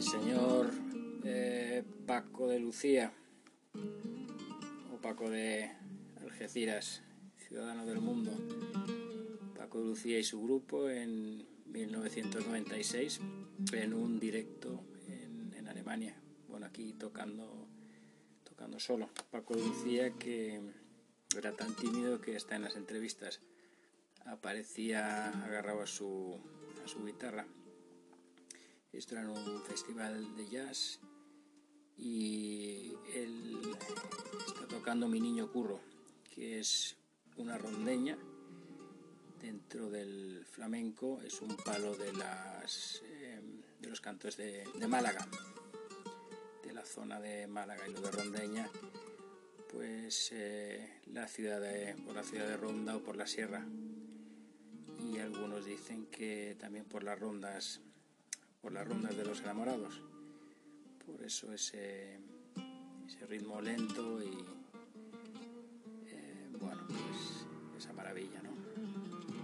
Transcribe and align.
El 0.00 0.06
señor 0.06 0.70
eh, 1.24 1.84
Paco 2.06 2.48
de 2.48 2.58
Lucía, 2.58 3.12
o 4.90 4.96
Paco 4.96 5.28
de 5.28 5.70
Algeciras, 6.22 7.02
ciudadano 7.36 7.84
del 7.84 8.00
mundo, 8.00 8.32
Paco 9.58 9.80
de 9.80 9.84
Lucía 9.84 10.18
y 10.18 10.24
su 10.24 10.42
grupo 10.42 10.88
en 10.88 11.46
1996 11.66 13.20
en 13.74 13.92
un 13.92 14.18
directo 14.18 14.82
en, 15.06 15.68
Alemania, 15.68 16.18
bueno 16.48 16.64
aquí 16.64 16.94
tocando, 16.94 17.68
tocando 18.42 18.80
solo. 18.80 19.10
Paco 19.30 19.54
de 19.54 19.66
Lucía 19.66 20.12
que 20.12 20.62
era 21.36 21.52
tan 21.52 21.76
tímido 21.76 22.22
que 22.22 22.36
está 22.36 22.56
en 22.56 22.62
las 22.62 22.76
entrevistas, 22.76 23.42
aparecía 24.24 25.28
agarrado 25.44 25.82
a 25.82 25.86
su 25.86 26.40
guitarra. 27.04 27.46
Esto 28.92 29.16
en 29.16 29.28
un 29.28 29.62
festival 29.62 30.34
de 30.36 30.48
jazz 30.48 30.98
y 31.96 32.92
él 33.14 33.60
está 34.46 34.66
tocando 34.66 35.06
Mi 35.06 35.20
Niño 35.20 35.50
Curro, 35.52 35.80
que 36.34 36.58
es 36.58 36.96
una 37.36 37.56
rondeña 37.56 38.18
dentro 39.40 39.90
del 39.90 40.44
flamenco, 40.44 41.20
es 41.22 41.40
un 41.40 41.56
palo 41.56 41.94
de, 41.94 42.12
las, 42.14 43.00
eh, 43.04 43.40
de 43.80 43.88
los 43.88 44.00
cantos 44.00 44.36
de, 44.36 44.64
de, 44.74 44.88
Málaga, 44.88 45.26
de 46.64 46.72
la 46.72 46.84
zona 46.84 47.20
de 47.20 47.46
Málaga 47.46 47.86
y 47.88 47.92
lo 47.92 48.00
de 48.00 48.10
rondeña, 48.10 48.68
pues 49.70 50.30
eh, 50.32 51.00
la 51.06 51.28
ciudad 51.28 51.60
de, 51.60 51.94
por 52.04 52.16
la 52.16 52.24
ciudad 52.24 52.48
de 52.48 52.56
Ronda 52.56 52.96
o 52.96 53.02
por 53.04 53.16
la 53.16 53.28
sierra. 53.28 53.64
Y 54.98 55.18
algunos 55.18 55.64
dicen 55.64 56.06
que 56.06 56.56
también 56.58 56.84
por 56.86 57.04
las 57.04 57.18
rondas 57.18 57.80
por 58.60 58.72
las 58.72 58.86
rondas 58.86 59.16
de 59.16 59.24
los 59.24 59.40
enamorados. 59.40 60.02
Por 61.06 61.22
eso 61.22 61.52
ese, 61.52 62.18
ritmo 63.28 63.60
lento 63.60 64.22
y 64.22 64.44
eh, 66.06 66.48
bueno, 66.58 66.86
pues 66.86 67.46
esa 67.78 67.92
maravilla, 67.92 68.42
¿no? 68.42 68.50